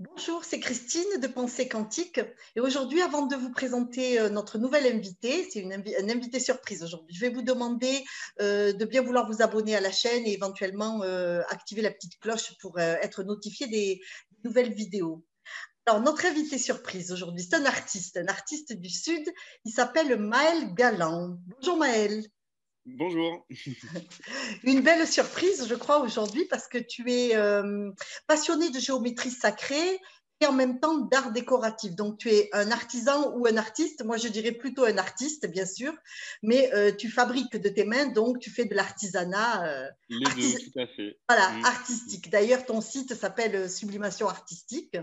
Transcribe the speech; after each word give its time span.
Bonjour, 0.00 0.44
c'est 0.44 0.60
Christine 0.60 1.20
de 1.20 1.26
Pensée 1.26 1.66
Quantique. 1.66 2.20
Et 2.54 2.60
aujourd'hui, 2.60 3.02
avant 3.02 3.26
de 3.26 3.34
vous 3.34 3.50
présenter 3.50 4.20
euh, 4.20 4.28
notre 4.28 4.56
nouvelle 4.56 4.86
invitée, 4.86 5.48
c'est 5.50 5.58
une, 5.58 5.72
invitée 5.72 6.38
surprise 6.38 6.84
aujourd'hui, 6.84 7.16
je 7.16 7.20
vais 7.20 7.30
vous 7.30 7.42
demander 7.42 8.04
euh, 8.40 8.72
de 8.72 8.84
bien 8.84 9.02
vouloir 9.02 9.28
vous 9.28 9.42
abonner 9.42 9.74
à 9.74 9.80
la 9.80 9.90
chaîne 9.90 10.24
et 10.24 10.34
éventuellement 10.34 11.02
euh, 11.02 11.42
activer 11.48 11.82
la 11.82 11.90
petite 11.90 12.16
cloche 12.20 12.56
pour 12.60 12.78
être 12.78 13.24
notifié 13.24 13.66
des, 13.66 14.00
nouvelles 14.44 14.72
vidéos. 14.72 15.26
Alors, 15.84 16.00
notre 16.00 16.26
invité 16.26 16.58
surprise 16.58 17.10
aujourd'hui, 17.10 17.42
c'est 17.42 17.56
un 17.56 17.64
artiste, 17.64 18.18
un 18.18 18.28
artiste 18.28 18.74
du 18.74 18.90
Sud. 18.90 19.28
Il 19.64 19.72
s'appelle 19.72 20.16
Maël 20.16 20.74
Galland. 20.74 21.40
Bonjour 21.48 21.76
Maël. 21.76 22.22
Bonjour. 22.96 23.46
Une 24.64 24.80
belle 24.80 25.06
surprise, 25.06 25.66
je 25.68 25.74
crois, 25.74 26.00
aujourd'hui, 26.00 26.46
parce 26.46 26.68
que 26.68 26.78
tu 26.78 27.12
es 27.12 27.36
euh, 27.36 27.90
passionné 28.26 28.70
de 28.70 28.78
géométrie 28.78 29.30
sacrée 29.30 30.00
et 30.40 30.46
en 30.46 30.52
même 30.52 30.80
temps 30.80 30.96
d'art 30.98 31.32
décoratif. 31.32 31.94
Donc, 31.94 32.18
tu 32.18 32.30
es 32.30 32.48
un 32.52 32.70
artisan 32.70 33.34
ou 33.36 33.46
un 33.46 33.56
artiste. 33.56 34.04
Moi, 34.04 34.16
je 34.16 34.28
dirais 34.28 34.52
plutôt 34.52 34.84
un 34.84 34.96
artiste, 34.96 35.46
bien 35.50 35.66
sûr, 35.66 35.92
mais 36.42 36.72
euh, 36.72 36.92
tu 36.92 37.10
fabriques 37.10 37.56
de 37.56 37.68
tes 37.68 37.84
mains, 37.84 38.06
donc 38.06 38.38
tu 38.38 38.50
fais 38.50 38.64
de 38.64 38.74
l'artisanat. 38.74 39.66
Euh, 39.66 39.88
Les 40.08 40.24
deux, 40.34 40.58
tout 40.58 40.78
à 40.78 40.86
fait. 40.86 41.18
Voilà, 41.28 41.50
mm. 41.50 41.64
artistique. 41.66 42.30
D'ailleurs, 42.30 42.64
ton 42.64 42.80
site 42.80 43.14
s'appelle 43.14 43.68
Sublimation 43.68 44.28
Artistique. 44.28 44.96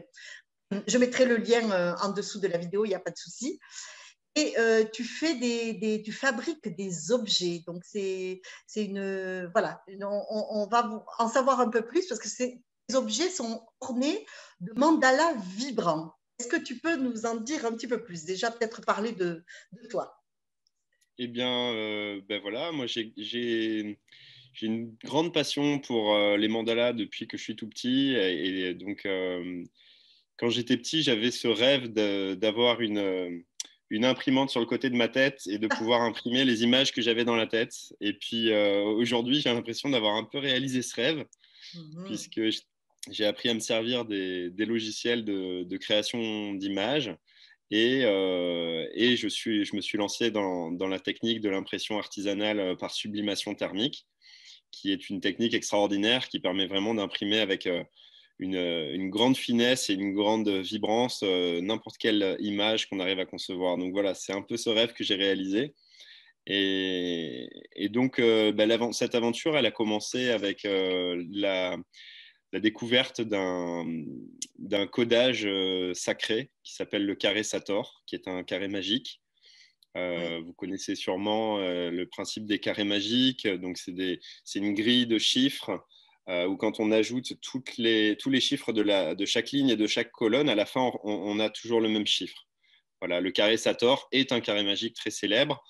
Je 0.88 0.98
mettrai 0.98 1.26
le 1.26 1.38
lien 1.38 1.96
en 2.02 2.12
dessous 2.12 2.40
de 2.40 2.48
la 2.48 2.58
vidéo, 2.58 2.86
il 2.86 2.90
n'y 2.90 2.96
a 2.96 3.00
pas 3.00 3.12
de 3.12 3.18
souci 3.18 3.60
et 4.36 4.58
euh, 4.60 4.84
tu 4.94 5.04
fais 5.04 5.36
des, 5.36 6.02
tu 6.04 6.12
fabriques 6.12 6.76
des 6.76 7.12
objets. 7.12 7.64
Donc 7.66 7.84
c'est 7.86 8.42
une 8.76 9.50
voilà, 9.54 9.82
on, 10.02 10.68
va 10.70 11.06
en 11.18 11.30
savoir 11.30 11.60
un 11.62 11.70
peu 11.70 11.86
plus 11.86 12.06
parce 12.08 12.20
que 12.20 12.28
ces 12.28 12.62
objets 12.94 13.30
sont 13.30 13.66
ornés 13.80 14.26
de 14.60 14.74
mandalas 14.78 15.36
vibrants. 15.56 16.14
Est-ce 16.40 16.50
que 16.50 16.62
tu 16.62 16.80
peux 16.80 16.98
nous 16.98 17.26
en 17.26 17.36
dire 17.36 17.66
un 17.66 17.72
petit 17.72 17.88
peu 17.88 18.04
plus? 18.04 18.26
Déjà 18.26 18.52
peut-être 18.52 18.82
parler 18.82 19.14
de, 19.14 19.46
toi. 19.90 20.22
Eh 21.18 21.28
bien, 21.28 21.72
euh, 21.72 22.22
ben 22.28 22.42
voilà, 22.42 22.74
moi 22.74 22.88
j'ai 22.88 23.98
une 24.62 24.96
grande 25.06 25.34
passion 25.34 25.80
pour 25.80 26.14
euh, 26.14 26.36
les 26.36 26.50
mandalas 26.50 26.92
depuis 26.92 27.26
que 27.26 27.38
je 27.38 27.44
suis 27.44 27.56
tout 27.56 27.70
petit. 27.70 28.16
Et, 28.16 28.74
donc, 28.74 29.08
quand 30.36 30.50
j'étais 30.50 30.76
petit, 30.76 31.04
j'avais 31.04 31.32
ce 31.32 31.48
rêve 31.48 31.94
d'avoir 31.94 32.82
une, 32.82 33.46
une 33.96 34.06
imprimante 34.06 34.50
sur 34.50 34.60
le 34.60 34.66
côté 34.66 34.90
de 34.90 34.96
ma 34.96 35.08
tête 35.08 35.42
et 35.48 35.58
de 35.58 35.68
pouvoir 35.68 36.02
imprimer 36.10 36.46
les 36.46 36.64
images 36.64 36.92
que 36.92 37.02
j'avais 37.02 37.26
dans 37.26 37.36
la 37.36 37.48
tête. 37.48 37.74
Et 38.02 38.14
puis 38.14 38.52
euh, 38.52 38.84
aujourd'hui, 38.84 39.40
j'ai 39.42 39.52
l'impression 39.52 39.90
d'avoir 39.90 40.16
un 40.16 40.24
peu 40.24 40.38
réalisé 40.38 40.82
ce 40.82 40.96
rêve, 40.96 41.26
mhm. 41.74 42.04
puisque 42.06 42.42
j'ai 43.10 43.26
appris 43.26 43.50
à 43.50 43.54
me 43.54 43.60
servir 43.60 44.06
des, 44.06 44.52
logiciels 44.58 45.24
de, 45.24 45.78
création 45.78 46.54
d'images. 46.54 47.16
Et, 47.72 48.02
euh, 48.04 48.88
et 48.94 49.16
je, 49.16 49.28
suis, 49.28 49.66
je 49.66 49.76
me 49.76 49.82
suis 49.82 49.98
lancé 49.98 50.30
dans, 50.30 50.72
dans 50.72 50.88
la 50.88 51.00
technique 51.00 51.42
de 51.42 51.50
l'impression 51.50 51.98
artisanale 51.98 52.60
euh, 52.60 52.76
par 52.76 52.92
sublimation 52.92 53.56
thermique, 53.56 54.06
qui 54.72 54.92
est 54.92 55.10
une 55.10 55.20
technique 55.20 55.56
extraordinaire 55.56 56.28
qui 56.30 56.40
permet 56.40 56.68
vraiment 56.68 56.94
d'imprimer 56.94 57.40
avec 57.40 57.68
une, 58.40 59.10
grande 59.10 59.38
finesse 59.38 59.90
et 59.90 59.94
une 59.94 60.14
grande 60.14 60.50
vibrance, 60.50 61.22
euh, 61.24 61.62
n'importe 61.62 61.98
quelle 61.98 62.36
image 62.40 62.90
qu'on 62.90 63.00
arrive 63.00 63.20
à 63.20 63.26
concevoir. 63.26 63.78
Donc 63.78 63.92
voilà, 63.94 64.14
c'est 64.14 64.34
un 64.34 64.42
peu 64.42 64.58
ce 64.58 64.70
rêve 64.70 64.94
que 64.94 65.04
j'ai 65.04 65.16
réalisé. 65.16 65.74
Et, 66.48 67.50
donc, 67.90 68.20
euh, 68.20 68.52
bah, 68.52 68.66
cette 68.92 69.16
aventure, 69.16 69.58
elle 69.58 69.66
a 69.66 69.72
commencé 69.72 70.30
avec 70.30 70.66
euh, 70.66 71.24
la, 71.32 71.78
découverte 72.54 73.20
d'un 73.20 74.88
codage 74.88 75.46
sacré 75.94 76.52
qui 76.64 76.74
s'appelle 76.74 77.06
le 77.06 77.14
carré 77.14 77.44
Sator, 77.44 78.02
qui 78.08 78.16
est 78.16 78.30
un 78.30 78.44
carré 78.44 78.70
magique. 78.70 79.22
Vous 79.94 80.54
connaissez 80.54 80.96
sûrement 80.96 81.58
le 81.58 82.06
principe 82.06 82.46
des 82.46 82.60
carrés 82.60 82.86
magiques. 82.86 83.46
Donc, 83.46 83.78
c'est 83.78 84.60
une 84.60 84.74
grille 84.74 85.06
de 85.06 85.18
chiffres 85.18 85.86
euh, 86.28 86.48
où 86.48 86.58
quand 86.58 86.80
on 86.80 86.92
ajoute 86.92 87.34
toutes 87.42 87.78
les, 87.78 88.18
tous 88.18 88.32
les 88.32 88.42
chiffres 88.42 88.74
de, 88.74 88.82
la, 88.82 89.14
de, 89.14 89.26
chaque 89.26 89.52
ligne 89.52 89.70
et 89.70 89.76
de 89.76 89.86
chaque 89.86 90.12
colonne, 90.12 90.50
à 90.50 90.56
la 90.56 90.66
fin, 90.66 90.92
on, 91.04 91.40
a 91.40 91.50
toujours 91.50 91.82
le 91.82 91.90
même 91.90 92.08
chiffre. 92.08 92.48
Voilà, 93.00 93.22
le 93.22 93.30
carré 93.30 93.58
Sator 93.58 94.08
est 94.12 94.32
un 94.32 94.40
carré 94.40 94.64
magique 94.64 94.96
très 94.96 95.12
célèbre. 95.12 95.64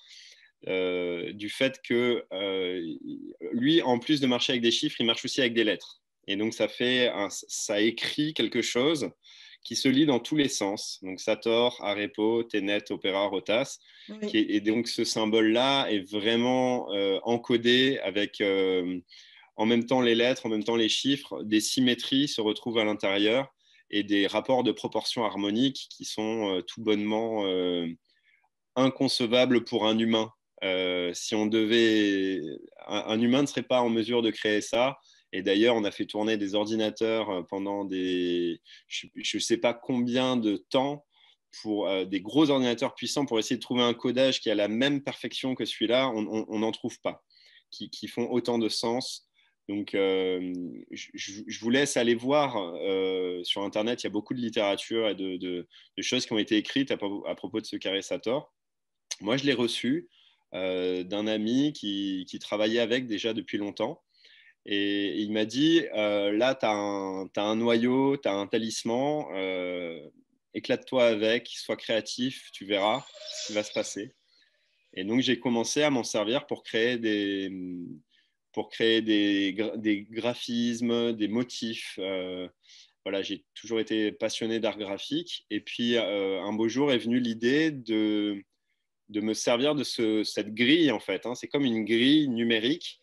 Euh, 0.68 1.32
du 1.32 1.50
fait 1.50 1.80
que 1.82 2.24
euh, 2.32 2.82
lui, 3.52 3.82
en 3.82 3.98
plus 3.98 4.20
de 4.20 4.26
marcher 4.26 4.52
avec 4.52 4.62
des 4.62 4.70
chiffres, 4.70 4.96
il 4.98 5.04
marche 5.04 5.24
aussi 5.26 5.40
avec 5.40 5.52
des 5.52 5.64
lettres. 5.64 6.00
Et 6.26 6.36
donc, 6.36 6.54
ça, 6.54 6.68
fait 6.68 7.12
ça 7.28 7.80
écrit 7.80 8.32
quelque 8.32 8.62
chose 8.62 9.10
qui 9.62 9.76
se 9.76 9.88
lit 9.88 10.06
dans 10.06 10.20
tous 10.20 10.36
les 10.36 10.48
sens. 10.48 10.98
Donc, 11.02 11.20
Sator, 11.20 11.78
Arepo, 11.84 12.42
Tenet, 12.44 12.90
Opéra, 12.90 13.26
Rotas. 13.26 13.78
et 14.32 14.60
donc, 14.60 14.88
ce 14.88 15.04
symbole-là 15.04 15.86
est 15.88 16.10
vraiment 16.10 16.88
encodé 17.24 17.98
avec 18.02 18.42
en 19.56 19.66
même 19.66 19.86
temps 19.86 20.00
les 20.00 20.14
lettres, 20.14 20.46
en 20.46 20.50
même 20.50 20.64
temps 20.64 20.76
les 20.76 20.88
chiffres, 20.88 21.42
des 21.42 21.60
symétries 21.60 22.28
se 22.28 22.40
retrouvent 22.40 22.78
à 22.78 22.84
l'intérieur 22.84 23.52
et 23.90 24.02
des 24.02 24.26
rapports 24.26 24.64
de 24.64 24.72
proportions 24.72 25.24
harmoniques 25.24 25.88
qui 25.90 26.04
sont 26.04 26.56
euh, 26.56 26.62
tout 26.62 26.82
bonnement 26.82 27.46
euh, 27.46 27.86
inconcevables 28.74 29.64
pour 29.64 29.86
un 29.86 29.98
humain. 29.98 30.30
Euh, 30.64 31.12
si 31.14 31.34
on 31.34 31.46
devait, 31.46 32.40
un, 32.86 33.20
humain 33.20 33.42
ne 33.42 33.46
serait 33.46 33.62
pas 33.62 33.80
en 33.80 33.88
mesure 33.88 34.22
de 34.22 34.30
créer 34.30 34.60
ça. 34.60 34.98
Et 35.32 35.42
d'ailleurs, 35.42 35.76
on 35.76 35.84
a 35.84 35.90
fait 35.90 36.06
tourner 36.06 36.36
des 36.36 36.54
ordinateurs 36.54 37.46
pendant 37.48 37.84
des, 37.84 38.60
je 38.88 39.36
ne 39.36 39.40
sais 39.40 39.58
pas 39.58 39.74
combien 39.74 40.36
de 40.36 40.56
temps 40.56 41.04
pour 41.62 41.90
des 42.06 42.20
gros 42.20 42.48
ordinateurs 42.48 42.94
puissants 42.94 43.26
pour 43.26 43.38
essayer 43.38 43.56
de 43.56 43.60
trouver 43.60 43.82
un 43.82 43.92
codage 43.92 44.40
qui 44.40 44.50
a 44.50 44.54
la 44.54 44.68
même 44.68 45.02
perfection 45.02 45.54
que 45.54 45.64
celui-là. 45.64 46.08
On 46.08 46.58
n'en 46.58 46.72
trouve 46.72 46.98
pas, 47.00 47.22
qui, 47.70 47.90
qui, 47.90 48.08
font 48.08 48.30
autant 48.30 48.58
de 48.58 48.68
sens 48.68 49.26
donc, 49.68 49.94
euh, 49.94 50.52
je, 50.92 51.60
vous 51.60 51.70
laisse 51.70 51.96
aller 51.96 52.14
voir 52.14 52.56
euh, 52.56 53.42
sur 53.42 53.62
Internet. 53.62 54.02
Il 54.02 54.06
y 54.06 54.08
a 54.08 54.10
beaucoup 54.10 54.32
de 54.32 54.40
littérature 54.40 55.08
et 55.08 55.14
de, 55.14 55.66
choses 56.00 56.24
qui 56.24 56.32
ont 56.32 56.38
été 56.38 56.56
écrites 56.56 56.92
à, 56.92 56.96
propos 56.96 57.60
de 57.60 57.66
ce 57.66 57.76
carré 57.76 58.02
Sator. 58.02 58.52
Moi, 59.20 59.36
je 59.36 59.44
l'ai 59.44 59.54
reçu 59.54 60.08
euh, 60.54 61.02
d'un 61.02 61.26
ami 61.26 61.72
qui, 61.72 62.38
travaillait 62.40 62.78
avec 62.78 63.06
déjà 63.06 63.32
depuis 63.32 63.58
longtemps. 63.58 64.02
Et 64.66 65.20
il 65.20 65.32
m'a 65.32 65.44
dit, 65.44 65.82
là, 65.92 66.54
tu 66.54 66.66
as, 66.66 67.42
un 67.42 67.56
noyau, 67.56 68.16
tu 68.16 68.28
as 68.28 68.34
un 68.34 68.46
talisman, 68.46 69.24
éclate-toi 70.54 71.06
avec, 71.06 71.48
sois 71.48 71.76
créatif, 71.76 72.50
tu 72.52 72.64
verras 72.66 73.04
ce 73.40 73.46
qui 73.48 73.52
va 73.52 73.62
se 73.62 73.72
passer. 73.72 74.14
Et 74.94 75.04
donc, 75.04 75.20
j'ai 75.20 75.38
commencé 75.38 75.82
à 75.82 75.90
m'en 75.90 76.04
servir 76.04 76.46
pour 76.46 76.62
créer 76.64 76.98
des, 76.98 77.50
pour 78.56 78.70
créer 78.70 79.02
des, 79.02 79.54
des 79.76 80.00
graphismes, 80.00 81.12
des 81.12 81.28
motifs. 81.28 81.96
Euh, 81.98 82.48
voilà, 83.04 83.20
j'ai 83.20 83.44
toujours 83.54 83.80
été 83.80 84.12
passionné 84.12 84.60
d'art 84.60 84.78
graphique. 84.78 85.44
Et 85.50 85.60
puis, 85.60 85.96
euh, 85.96 86.40
un 86.40 86.54
beau 86.54 86.66
jour 86.66 86.90
est 86.90 86.96
venue 86.96 87.20
l'idée 87.20 87.70
de, 87.70 88.42
de 89.10 89.20
me 89.20 89.34
servir 89.34 89.74
de 89.74 89.84
ce, 89.84 90.24
cette 90.24 90.54
grille, 90.54 90.90
en 90.90 91.00
fait. 91.00 91.26
Hein. 91.26 91.34
C'est 91.34 91.48
comme 91.48 91.66
une 91.66 91.84
grille 91.84 92.28
numérique 92.30 92.98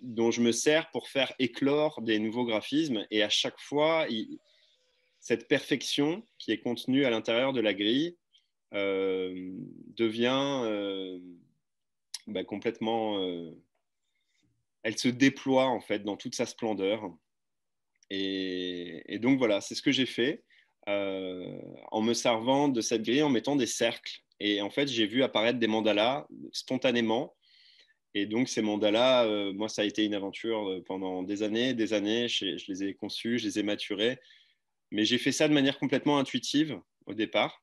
dont 0.00 0.30
je 0.30 0.40
me 0.40 0.52
sers 0.52 0.90
pour 0.90 1.08
faire 1.08 1.34
éclore 1.38 2.00
des 2.00 2.18
nouveaux 2.18 2.46
graphismes. 2.46 3.06
Et 3.10 3.22
à 3.22 3.28
chaque 3.28 3.60
fois, 3.60 4.06
cette 5.18 5.48
perfection 5.48 6.26
qui 6.38 6.50
est 6.50 6.60
contenue 6.60 7.04
à 7.04 7.10
l'intérieur 7.10 7.52
de 7.52 7.60
la 7.60 7.74
grille 7.74 8.16
euh, 8.72 9.52
devient 9.98 11.20
bah, 12.26 12.42
complètement 12.42 13.20
elle 14.82 14.98
se 14.98 15.08
déploie 15.08 15.66
en 15.66 15.80
fait 15.80 16.00
dans 16.00 16.16
toute 16.16 16.34
sa 16.34 16.46
splendeur. 16.46 17.10
Et, 18.10 19.18
donc 19.20 19.38
voilà, 19.38 19.60
c'est 19.60 19.74
ce 19.74 19.82
que 19.82 19.92
j'ai 19.92 20.06
fait 20.06 20.42
euh, 20.88 21.58
en 21.92 22.02
me 22.02 22.14
servant 22.14 22.68
de 22.68 22.80
cette 22.80 23.02
grille, 23.02 23.22
en 23.22 23.30
mettant 23.30 23.56
des 23.56 23.66
cercles. 23.66 24.22
Et 24.40 24.60
en 24.60 24.70
fait, 24.70 24.88
j'ai 24.88 25.06
vu 25.06 25.22
apparaître 25.22 25.58
des 25.58 25.66
mandalas 25.66 26.26
spontanément. 26.52 27.36
Et 28.14 28.26
donc 28.26 28.48
ces 28.48 28.62
mandalas, 28.62 29.26
euh, 29.26 29.52
moi, 29.52 29.68
ça 29.68 29.82
a 29.82 29.84
été 29.84 30.04
une 30.04 30.14
aventure 30.14 30.68
euh, 30.68 30.82
pendant 30.84 31.22
des 31.22 31.42
années, 31.42 31.74
des 31.74 31.92
années. 31.92 32.26
Je 32.28 32.56
les 32.66 32.84
ai 32.84 32.94
conçus, 32.94 33.38
je 33.38 33.46
les 33.46 33.58
ai 33.60 33.62
maturés. 33.62 34.18
Mais 34.90 35.04
j'ai 35.04 35.18
fait 35.18 35.32
ça 35.32 35.46
de 35.46 35.54
manière 35.54 35.78
complètement 35.78 36.18
intuitive 36.18 36.80
au 37.06 37.14
départ. 37.14 37.62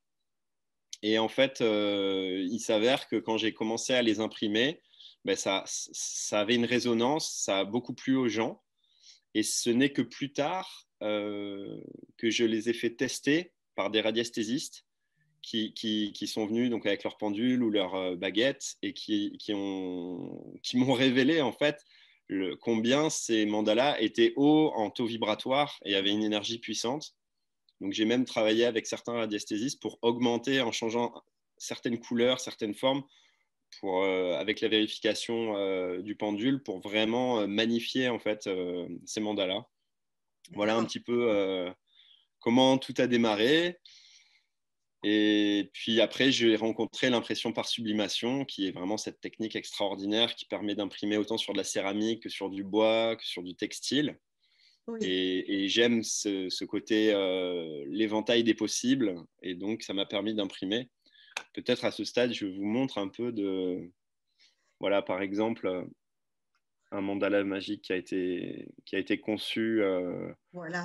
Et 1.04 1.20
en 1.20 1.28
fait, 1.28 1.60
il 1.62 2.60
s'avère 2.60 3.08
que 3.08 3.18
quand 3.18 3.38
j'ai 3.38 3.54
commencé 3.54 3.94
à 3.94 4.02
les 4.02 4.20
imprimer, 4.20 4.82
ben, 5.28 5.36
ça, 5.36 5.62
ça 5.66 6.40
avait 6.40 6.56
une 6.56 6.64
résonance, 6.64 7.30
ça 7.30 7.60
a 7.60 7.66
beaucoup 7.66 7.94
plu 7.94 8.16
aux 8.16 8.30
gens. 8.30 8.64
Et 9.34 9.44
ce 9.44 9.70
n'est 9.70 9.92
que 9.92 10.02
plus 10.02 10.32
tard 10.32 10.88
euh, 11.04 11.82
que 12.16 12.30
je 12.30 12.46
les 12.46 12.70
ai 12.70 12.74
fait 12.74 12.92
tester 12.92 13.52
par 13.76 13.90
des 13.90 14.00
radiesthésistes 14.00 14.86
qui, 15.42 15.74
qui, 15.74 16.14
qui, 16.14 16.28
sont 16.28 16.46
venus 16.46 16.70
donc 16.70 16.86
avec 16.86 17.04
leur 17.04 17.18
pendule 17.18 17.62
ou 17.62 17.70
leur 17.70 17.94
euh, 17.96 18.16
baguette 18.16 18.78
et 18.82 18.94
qui, 18.94 19.38
qui 19.38 19.54
m'ont 19.54 20.54
révélé 20.94 21.42
en 21.42 21.52
fait 21.52 21.84
le, 22.30 22.56
combien 22.56 23.10
ces 23.10 23.46
mandalas 23.46 24.00
étaient 24.00 24.32
hauts 24.38 24.72
en 24.76 24.90
taux 24.90 25.08
vibratoire 25.08 25.78
et 25.84 25.96
avaient 25.96 26.12
une 26.12 26.24
énergie 26.24 26.60
puissante. 26.60 27.18
Donc 27.82 27.92
j'ai 27.92 28.06
même 28.06 28.24
travaillé 28.24 28.64
avec 28.64 28.88
certains 28.88 29.14
radiesthésistes 29.14 29.82
pour 29.82 30.00
augmenter 30.04 30.62
en 30.62 30.72
changeant 30.72 31.14
certaines 31.58 32.00
couleurs, 32.00 32.40
certaines 32.40 32.76
formes, 32.76 33.04
pour, 33.80 34.04
avec 34.06 34.62
la 34.62 34.68
vérification 34.68 36.00
du 36.00 36.16
pendule, 36.16 36.64
pour 36.64 36.80
vraiment 36.80 37.48
magnifier 37.48 38.10
en 38.10 38.20
fait 38.20 38.50
ces 39.06 39.20
mandalas. 39.20 39.66
Voilà 40.54 40.76
un 40.76 40.86
petit 40.86 41.00
peu 41.00 41.74
comment 42.40 42.78
tout 42.78 42.94
a 42.98 43.08
démarré. 43.08 43.78
Et 45.04 45.70
puis 45.74 46.02
après, 46.02 46.32
j'ai 46.32 46.56
rencontré 46.56 47.10
l'impression 47.10 47.54
par 47.54 47.68
sublimation, 47.68 48.46
qui 48.46 48.68
est 48.68 48.72
vraiment 48.72 48.98
cette 48.98 49.22
technique 49.22 49.56
extraordinaire 49.56 50.36
qui 50.36 50.46
permet 50.46 50.76
d'imprimer 50.76 51.18
autant 51.18 51.38
sur 51.38 51.54
de 51.54 51.58
la 51.58 51.64
céramique 51.64 52.24
que 52.24 52.30
sur 52.30 52.50
du 52.50 52.64
bois, 52.64 53.16
que 53.16 53.26
sur 53.26 53.44
du 53.44 53.56
textile. 53.56 54.18
Et, 55.02 55.68
j'aime 55.68 56.02
ce, 56.02 56.64
côté, 56.64 57.14
euh, 57.14 57.84
l'éventail 57.90 58.44
des 58.44 58.54
possibles. 58.54 59.16
Et 59.44 59.54
donc, 59.54 59.84
ça 59.84 59.94
m'a 59.94 60.06
permis 60.06 60.34
d'imprimer. 60.34 60.90
Peut-être 61.58 61.86
à 61.86 61.92
ce 61.92 62.04
stade, 62.04 62.34
je 62.34 62.46
vous 62.46 62.66
montre 62.66 63.00
un 63.00 63.08
peu 63.08 63.32
de... 63.32 63.90
Voilà, 64.80 65.02
par 65.02 65.24
exemple, 65.24 65.88
un 66.92 67.02
mandala 67.02 67.44
magique 67.44 67.82
qui 67.82 67.94
a 67.94 67.96
été, 67.96 68.68
qui 68.86 68.96
a 68.96 69.00
été 69.00 69.20
conçu 69.20 69.82
euh, 69.82 70.32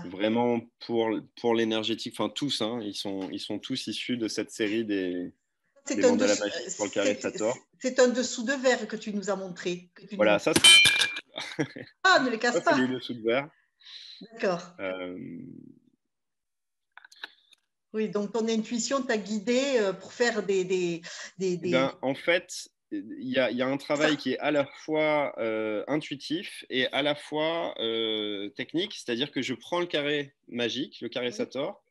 vraiment 0.07 0.63
pour, 0.87 1.11
pour 1.39 1.55
l'énergétique. 1.55 2.15
Enfin, 2.19 2.33
tous, 2.35 2.63
hein, 2.63 2.81
ils, 2.83 2.95
sont, 2.95 3.29
ils 3.31 3.39
sont 3.39 3.59
tous 3.59 3.87
issus 3.87 4.17
de 4.17 4.29
cette 4.29 4.51
série 4.51 4.87
des, 4.87 5.35
des 5.89 6.01
mandalas 6.01 6.41
magiques 6.41 6.75
pour 6.79 6.87
le 6.87 6.91
carré. 6.91 7.21
C'est 7.79 8.01
un 8.01 8.09
dessous 8.09 8.45
de 8.45 8.55
verre 8.55 8.89
que 8.89 8.97
tu 8.97 9.13
nous 9.13 9.29
as 9.29 9.37
montré. 9.37 9.91
voilà, 10.13 10.39
ça 10.39 10.55
Ah, 12.03 12.21
ne 12.25 12.31
les 12.31 12.39
casse 12.39 12.61
pas. 12.63 12.75
C'est 12.75 12.81
le 12.81 12.95
dessous 12.95 13.13
de 13.13 13.23
verre. 13.23 13.51
D'accord. 14.33 14.75
Euh, 14.81 15.19
oui, 17.93 18.09
donc 18.09 18.33
ton 18.33 18.49
intuition 18.49 19.03
t'a 19.03 19.19
guidé 19.19 19.61
euh, 19.77 19.93
pour 19.93 20.13
faire 20.13 20.43
des... 20.43 20.65
des, 20.65 21.03
des, 21.39 21.61
eh 21.63 21.71
ben, 21.71 21.97
en 22.01 22.15
fait, 22.15 22.69
il 22.91 23.29
y, 23.29 23.39
a, 23.39 23.67
un 23.67 23.77
travail 23.77 24.17
qui 24.17 24.33
est 24.33 24.39
à 24.39 24.51
la 24.51 24.67
fois 24.67 25.35
euh, 25.39 25.85
intuitif 25.89 26.65
et 26.69 26.87
à 26.89 27.03
la 27.03 27.15
fois 27.15 27.75
technique, 28.57 28.95
c'est-à-dire 28.95 29.31
que 29.31 29.43
je 29.43 29.55
prends 29.55 29.81
le 29.81 29.87
carré 29.87 30.35
magique, 30.49 31.01
le 31.01 31.09
carré 31.09 31.33
Sator, 31.33 31.83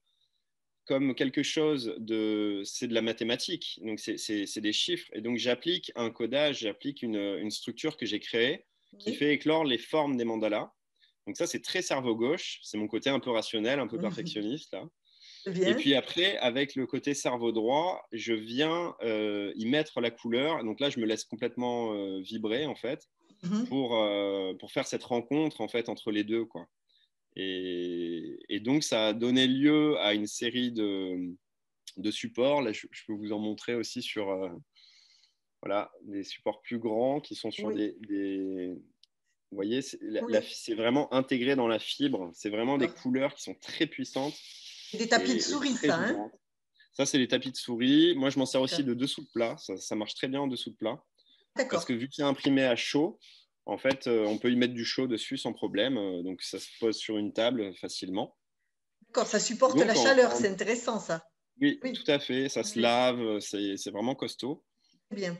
comme 0.85 1.15
quelque 1.15 1.43
chose 1.43 1.95
de... 1.97 2.61
C'est 2.65 2.87
de 2.87 2.93
la 2.93 3.01
mathématique, 3.01 3.79
donc 3.83 3.99
c'est 3.99 4.59
des 4.59 4.73
chiffres. 4.73 5.09
Et 5.13 5.21
donc 5.21 5.37
j'applique 5.37 5.91
un 5.95 6.09
codage, 6.09 6.59
j'applique 6.59 7.01
une, 7.01 7.15
une, 7.15 7.51
structure 7.51 7.97
que 7.97 8.05
j'ai 8.05 8.19
créée 8.19 8.65
qui 8.99 9.15
fait 9.15 9.33
éclore 9.33 9.63
les 9.63 9.77
formes 9.77 10.17
des 10.17 10.25
mandalas. 10.25 10.71
Donc 11.27 11.37
ça, 11.37 11.47
c'est 11.47 11.61
très 11.61 11.81
cerveau 11.81 12.15
gauche. 12.15 12.59
C'est 12.63 12.77
mon 12.77 12.87
côté 12.87 13.09
un 13.09 13.19
peu 13.19 13.29
rationnel, 13.29 13.79
un 13.79 13.87
peu 13.87 13.97
mmh. 13.97 14.01
perfectionniste 14.01 14.73
là. 14.73 14.83
Et 15.45 15.73
puis 15.75 15.95
après, 15.95 16.37
avec 16.37 16.75
le 16.75 16.85
côté 16.85 17.13
cerveau 17.13 17.51
droit, 17.51 18.07
je 18.11 18.33
viens 18.33 18.95
euh, 19.01 19.51
y 19.55 19.65
mettre 19.65 20.01
la 20.01 20.11
couleur. 20.11 20.63
Donc 20.63 20.79
là, 20.79 20.89
je 20.89 20.99
me 20.99 21.05
laisse 21.05 21.23
complètement 21.23 21.93
euh, 21.93 22.19
vibrer 22.21 22.65
en 22.65 22.75
fait 22.75 23.07
mmh 23.43 23.63
pour, 23.65 23.97
euh, 23.97 24.53
pour 24.59 24.71
faire 24.71 24.85
cette 24.85 25.03
rencontre 25.03 25.61
en 25.61 25.67
fait 25.67 25.89
entre 25.89 26.11
les 26.11 26.23
deux 26.23 26.45
quoi. 26.45 26.67
Et, 27.35 28.37
et, 28.49 28.59
donc 28.59 28.83
ça 28.83 29.07
a 29.07 29.13
donné 29.13 29.47
lieu 29.47 29.97
à 29.99 30.13
une 30.13 30.27
série 30.27 30.71
de, 30.71 31.33
de 31.97 32.11
supports. 32.11 32.61
Là, 32.61 32.71
je, 32.71 32.85
peux 33.07 33.13
vous 33.13 33.31
en 33.31 33.39
montrer 33.39 33.73
aussi 33.73 34.03
sur 34.03 34.27
voilà 35.63 35.91
des 36.03 36.23
supports 36.23 36.61
plus 36.61 36.77
grands 36.77 37.19
qui 37.19 37.35
sont 37.35 37.51
sur 37.51 37.73
des, 37.73 37.95
vous 39.51 39.57
voyez, 39.57 39.81
c'est 39.81 40.75
vraiment 40.75 41.13
intégré 41.13 41.57
dans 41.57 41.67
la 41.67 41.77
fibre. 41.77 42.31
C'est 42.33 42.49
vraiment 42.49 42.77
des 42.77 42.87
couleurs 42.87 43.35
qui 43.35 43.43
sont 43.43 43.55
très 43.55 43.85
puissantes. 43.85 44.33
Des 44.93 45.07
tapis 45.07 45.35
de 45.35 45.39
souris, 45.39 45.73
ça. 45.73 45.95
Hein 45.95 46.31
ça, 46.93 47.05
c'est 47.05 47.17
les 47.17 47.27
tapis 47.27 47.51
de 47.51 47.57
souris. 47.57 48.15
Moi, 48.15 48.29
je 48.29 48.39
m'en 48.39 48.45
sers 48.45 48.61
aussi 48.61 48.83
de 48.83 48.93
dessous 48.93 49.21
de 49.21 49.29
plat. 49.33 49.55
Ça, 49.57 49.95
marche 49.95 50.15
très 50.15 50.27
bien 50.27 50.41
en 50.41 50.47
dessous 50.47 50.71
de 50.71 50.75
plat. 50.75 51.03
Parce 51.69 51.85
que 51.85 51.93
vu 51.93 52.07
que 52.07 52.15
c'est 52.15 52.23
imprimé 52.23 52.63
à 52.63 52.75
chaud, 52.75 53.19
en 53.65 53.77
fait, 53.77 54.07
euh, 54.07 54.25
on 54.25 54.37
peut 54.37 54.51
y 54.51 54.55
mettre 54.55 54.73
du 54.73 54.85
chaud 54.85 55.07
dessus 55.07 55.37
sans 55.37 55.53
problème. 55.53 55.97
Euh, 55.97 56.23
donc, 56.23 56.41
ça 56.41 56.59
se 56.59 56.67
pose 56.79 56.97
sur 56.97 57.17
une 57.17 57.31
table 57.31 57.75
facilement. 57.75 58.35
D'accord, 59.07 59.27
ça 59.27 59.39
supporte 59.39 59.77
la 59.77 59.93
chaleur. 59.93 60.31
C'est 60.31 60.49
intéressant, 60.49 60.99
ça. 60.99 61.23
Oui, 61.59 61.79
oui, 61.83 61.93
tout 61.93 62.09
à 62.09 62.19
fait. 62.19 62.49
Ça 62.49 62.63
se 62.63 62.79
lave. 62.79 63.39
C'est 63.39 63.91
vraiment 63.91 64.15
costaud. 64.15 64.63
Bien. 65.11 65.37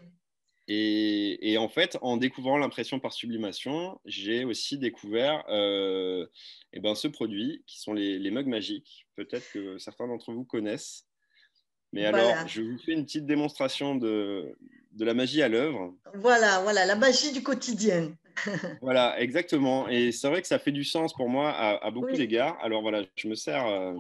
Et, 0.74 1.58
en 1.58 1.68
fait, 1.68 1.98
en 2.02 2.16
découvrant 2.16 2.58
l'impression 2.58 3.00
par 3.00 3.12
sublimation, 3.12 4.00
j'ai 4.06 4.46
aussi 4.46 4.78
découvert 4.78 5.44
euh, 5.50 6.26
eh 6.72 6.80
ben, 6.80 6.96
ce 6.96 7.10
produit 7.10 7.64
qui 7.68 7.80
sont 7.80 7.94
les, 7.94 8.32
mugs 8.32 8.48
magiques. 8.48 9.06
Peut-être 9.16 9.52
que 9.52 9.78
certains 9.80 10.08
d'entre 10.08 10.32
vous 10.32 10.46
connaissent. 10.46 11.08
Mais 11.92 12.06
alors, 12.06 12.48
je 12.48 12.62
vous 12.62 12.78
fais 12.78 12.94
une 12.94 13.04
petite 13.04 13.26
démonstration 13.26 13.96
de, 13.96 14.56
de 14.94 15.04
la 15.04 15.14
magie 15.14 15.42
à 15.42 15.50
l'œuvre. 15.50 15.94
Voilà, 16.14 16.62
voilà, 16.62 16.86
la 16.86 16.96
magie 16.96 17.34
du 17.34 17.44
quotidien. 17.44 18.16
voilà, 18.82 19.20
exactement. 19.20 19.90
Et 19.90 20.14
c'est 20.14 20.30
vrai 20.30 20.42
que 20.42 20.48
ça 20.48 20.58
fait 20.58 20.72
du 20.72 20.86
sens 20.86 21.14
pour 21.14 21.28
moi 21.28 21.52
à, 21.52 21.92
beaucoup 21.92 22.14
d'égards. 22.14 22.58
Alors 22.62 22.82
voilà, 22.82 23.04
je 23.18 23.28
me 23.28 23.36
sers. 23.36 23.66
Euh, 23.68 23.94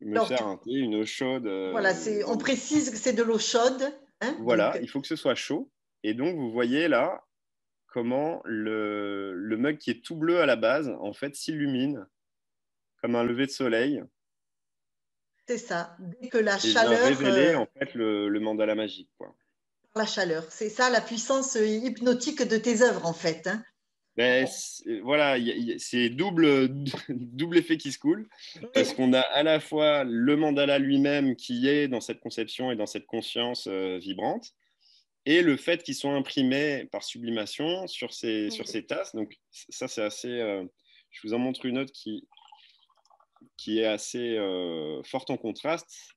me 0.00 0.24
sers 0.26 0.46
un 0.46 0.58
thé, 0.58 0.74
une 0.74 0.94
eau 0.94 1.06
chaude. 1.06 1.48
Euh, 1.48 1.70
voilà, 1.72 1.92
on 2.28 2.38
précise 2.38 2.90
que 2.90 2.96
c'est 2.96 3.14
de 3.14 3.24
l'eau 3.24 3.40
chaude. 3.40 3.92
Hein, 4.20 4.36
voilà, 4.40 4.78
il 4.80 4.88
faut 4.88 5.00
que 5.00 5.06
ce 5.06 5.16
soit 5.16 5.34
chaud. 5.34 5.70
Et 6.02 6.14
donc, 6.14 6.36
vous 6.36 6.50
voyez 6.50 6.88
là 6.88 7.24
comment 7.86 8.42
le, 8.44 9.32
le 9.32 9.56
mug 9.56 9.78
qui 9.78 9.90
est 9.90 10.04
tout 10.04 10.16
bleu 10.16 10.40
à 10.40 10.46
la 10.46 10.56
base, 10.56 10.94
en 11.00 11.12
fait, 11.12 11.34
s'illumine 11.34 12.06
comme 13.00 13.16
un 13.16 13.24
lever 13.24 13.46
de 13.46 13.50
soleil. 13.50 14.02
C'est 15.46 15.58
ça. 15.58 15.96
Dès 15.98 16.28
que 16.28 16.38
la 16.38 16.58
chaleur. 16.58 17.06
révéler 17.06 17.54
euh, 17.54 17.58
en 17.58 17.66
fait 17.66 17.94
le, 17.94 18.28
le, 18.28 18.40
mandala 18.40 18.74
magique. 18.74 19.10
Quoi. 19.16 19.34
La 19.94 20.04
chaleur. 20.04 20.44
C'est 20.50 20.68
ça 20.68 20.90
la 20.90 21.00
puissance 21.00 21.56
euh, 21.56 21.66
hypnotique 21.66 22.42
de 22.42 22.56
tes 22.56 22.82
œuvres 22.82 23.06
en 23.06 23.12
fait. 23.12 23.46
Hein. 23.46 23.62
Ben, 24.16 24.48
voilà, 25.02 25.36
c'est 25.76 26.08
double, 26.08 26.68
double 27.10 27.58
effet 27.58 27.76
qui 27.76 27.92
se 27.92 27.98
coule, 27.98 28.28
parce 28.72 28.94
qu'on 28.94 29.12
a 29.12 29.20
à 29.20 29.42
la 29.42 29.60
fois 29.60 30.04
le 30.04 30.36
mandala 30.36 30.78
lui-même 30.78 31.36
qui 31.36 31.68
est 31.68 31.86
dans 31.86 32.00
cette 32.00 32.20
conception 32.20 32.70
et 32.70 32.76
dans 32.76 32.86
cette 32.86 33.04
conscience 33.04 33.66
euh, 33.66 33.98
vibrante, 33.98 34.54
et 35.26 35.42
le 35.42 35.58
fait 35.58 35.82
qu'ils 35.82 35.96
sont 35.96 36.14
imprimés 36.14 36.88
par 36.92 37.04
sublimation 37.04 37.86
sur 37.88 38.14
ces, 38.14 38.48
sur 38.48 38.66
ces 38.66 38.86
tasses. 38.86 39.14
Donc 39.14 39.36
ça, 39.50 39.86
c'est 39.86 40.02
assez... 40.02 40.28
Euh, 40.28 40.64
je 41.10 41.26
vous 41.26 41.34
en 41.34 41.38
montre 41.38 41.66
une 41.66 41.78
autre 41.78 41.92
qui, 41.92 42.26
qui 43.56 43.80
est 43.80 43.86
assez 43.86 44.36
euh, 44.38 45.02
forte 45.02 45.30
en 45.30 45.36
contraste. 45.36 46.14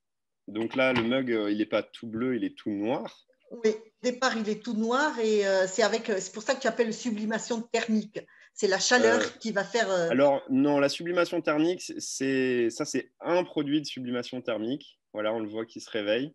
Donc 0.48 0.75
là, 0.75 0.94
le 0.94 1.03
mug, 1.03 1.29
il 1.50 1.58
n'est 1.58 1.65
pas 1.65 1.84
tout 1.84 2.08
bleu, 2.08 2.36
il 2.36 2.44
est 2.44 2.56
tout 2.56 2.70
noir. 2.70 3.25
Oui, 3.51 3.70
au 3.70 4.06
départ, 4.06 4.38
il 4.38 4.48
est 4.50 4.63
tout 4.63 4.74
noir 4.74 5.18
et 5.20 5.46
euh, 5.46 5.65
c'est 5.68 5.84
avec, 5.84 6.06
c'est 6.20 6.34
pour 6.34 6.44
ça 6.44 6.56
que 6.56 6.62
tu 6.62 6.68
appelles 6.68 6.94
sublimation 6.94 7.62
thermique. 7.62 8.20
C'est 8.53 8.68
la 8.68 8.79
chaleur 8.79 9.22
euh, 9.22 9.38
qui 9.39 9.51
va 9.51 9.63
faire. 9.63 9.89
Euh, 9.89 10.10
alors 10.10 10.44
non, 10.50 10.79
la 10.79 10.89
sublimation 10.89 11.41
thermique, 11.41 11.82
c'est 11.82 12.70
ça, 12.70 12.86
c'est 12.86 13.12
un 13.20 13.44
produit 13.44 13.82
de 13.82 13.86
sublimation 13.86 14.41
thermique. 14.41 15.00
Voilà, 15.13 15.34
on 15.34 15.39
le 15.39 15.50
voit 15.50 15.65
qui 15.65 15.82
se 15.82 15.89
réveille, 15.89 16.34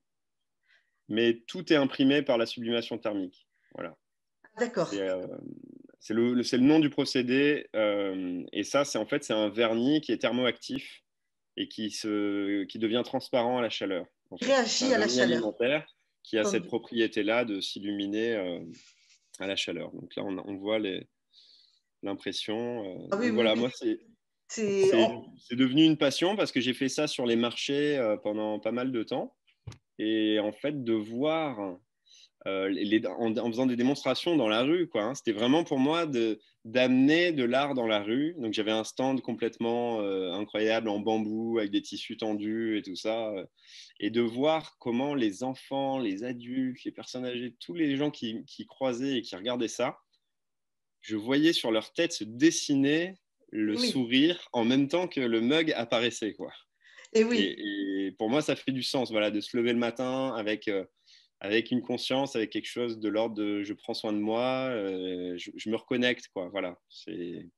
mais 1.09 1.42
tout 1.47 1.73
est 1.73 1.76
imprimé 1.76 2.23
par 2.23 2.38
la 2.38 2.47
sublimation 2.47 2.99
thermique. 2.99 3.47
Voilà. 3.75 3.97
D'accord. 4.59 4.90
C'est 6.00 6.14
le, 6.14 6.35
le, 6.35 6.59
nom 6.59 6.80
du 6.80 6.90
procédé 6.90 7.68
et 8.52 8.64
ça, 8.64 8.85
c'est 8.85 8.99
en 8.99 9.06
fait 9.06 9.25
c'est 9.25 9.33
un 9.33 9.49
vernis 9.49 10.00
qui 10.00 10.12
est 10.12 10.18
thermoactif 10.18 11.02
et 11.56 11.68
qui 11.68 11.90
se 11.90 12.64
qui 12.64 12.78
devient 12.78 13.02
transparent 13.04 13.59
à 13.59 13.62
la 13.62 13.71
chaleur. 13.71 14.06
Réagit 14.40 14.92
à 14.92 14.99
la 14.99 15.09
chaleur 15.09 15.54
qui 16.25 16.38
a 16.38 16.45
cette 16.45 16.64
propriété-là 16.64 17.45
de 17.45 17.61
s'illuminer 17.61 18.33
euh, 18.33 18.59
à 19.38 19.47
la 19.47 19.54
chaleur. 19.54 19.93
Donc 19.93 20.16
là, 20.16 20.25
on, 20.25 20.57
voit 20.57 20.78
l'impression. 22.02 22.85
Euh, 22.85 23.09
ah 23.12 23.31
voilà, 23.31 23.54
moi, 23.54 23.71
c'est. 23.73 24.00
C'est 24.49 25.57
devenu 25.57 25.85
une 25.85 25.97
passion 25.97 26.37
parce 26.37 26.52
que 26.52 26.61
j'ai 26.61 26.75
fait 26.75 26.88
ça 26.88 27.07
sur 27.07 27.26
les 27.26 27.35
marchés 27.35 27.97
euh, 27.97 28.16
pendant 28.16 28.61
pas 28.61 28.73
mal 28.73 28.93
de 28.93 29.02
temps. 29.02 29.35
Et 29.99 30.38
en 30.38 30.52
fait, 30.52 30.85
de 30.85 30.93
voir 30.93 31.78
euh, 32.47 33.01
en, 33.19 33.51
faisant 33.51 33.65
des 33.65 33.77
démonstrations 33.77 34.37
dans 34.37 34.49
la 34.49 34.63
rue. 34.63 34.91
Hein. 34.95 35.15
C'était 35.15 35.33
vraiment 35.33 35.65
pour 35.65 35.79
moi 35.79 36.05
d'amener 36.65 37.33
de, 37.33 37.43
l'art 37.43 37.75
dans 37.75 37.87
la 37.87 38.03
rue. 38.03 38.35
Donc 38.39 38.53
j'avais 38.53 38.71
un 38.71 38.85
stand 38.85 39.23
complètement 39.23 40.03
euh, 40.03 40.31
incroyable 40.33 40.91
en 40.91 40.99
bambou 40.99 41.59
avec 41.59 41.71
des 41.71 41.81
tissus 41.81 42.19
tendus 42.19 42.77
et 42.77 42.83
tout 42.83 42.97
ça. 42.97 43.31
Euh, 43.31 43.47
et 43.99 44.11
de 44.11 44.21
voir 44.21 44.77
comment 44.79 45.15
les 45.15 45.43
enfants, 45.43 45.99
les 45.99 46.23
adultes, 46.23 46.85
les 46.85 46.93
personnes 46.93 47.25
âgées, 47.25 47.55
tous 47.61 47.73
les 47.73 47.97
gens 47.97 48.11
qui, 48.11 48.45
croisaient 48.69 49.19
et 49.19 49.23
qui 49.23 49.37
regardaient 49.37 49.69
ça, 49.69 49.97
je 51.01 51.17
voyais 51.17 51.55
sur 51.55 51.71
leur 51.71 51.95
tête 51.95 52.13
se 52.13 52.25
dessiner 52.25 53.15
le 53.51 53.77
sourire 53.77 54.49
en 54.53 54.65
même 54.65 54.89
temps 54.89 55.09
que 55.09 55.21
le 55.21 55.41
mug 55.41 55.73
apparaissait. 55.73 56.35
Quoi. 56.35 56.53
Et 57.15 57.25
oui. 57.25 57.55
Et, 57.57 58.13
pour 58.19 58.29
moi, 58.29 58.43
ça 58.43 58.55
fait 58.55 58.73
du 58.73 58.83
sens 58.83 59.11
voilà, 59.11 59.31
de 59.31 59.41
se 59.41 59.57
lever 59.57 59.73
le 59.73 59.79
matin 59.79 60.35
avec 60.37 60.69
avec 61.41 61.71
une 61.71 61.83
conscience, 61.83 62.37
avec 62.37 62.50
quelque 62.50 62.69
chose 62.69 62.99
de 62.99 63.09
l'ordre 63.09 63.35
de 63.35 63.62
je 63.62 63.75
prends 63.75 63.95
soin 63.95 64.12
de 64.12 64.19
moi, 64.19 64.69
euh, 64.71 65.37
je, 65.37 65.69
me 65.69 65.76
reconnecte, 65.76 66.29
quoi. 66.33 66.49
Voilà. 66.49 66.79
C'est 66.88 67.49